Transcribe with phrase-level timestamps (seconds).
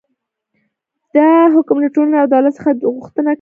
[1.15, 3.29] دا حکم له ټولنې او دولت څخه غوښتنه کوي.